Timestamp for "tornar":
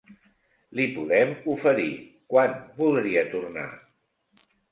3.37-3.69